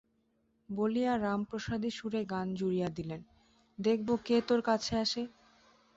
বলিয়া 0.69 1.13
রামপ্রসাদী 1.17 1.89
সুরে 1.89 2.21
গান 2.25 2.47
জুড়িয়া 2.55 2.89
দিলেন– 2.89 3.27
দেখব 3.77 4.07
কে 4.25 4.35
তোর 4.47 4.61
কাছে 4.61 4.93
আসে! 4.97 5.21